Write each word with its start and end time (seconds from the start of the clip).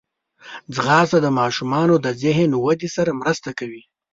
ځغاسته 0.75 1.17
د 1.21 1.27
ماشومانو 1.39 1.95
د 2.05 2.07
ذهن 2.23 2.49
ودې 2.57 2.89
سره 2.95 3.11
مرسته 3.21 3.49
کوي 3.59 3.81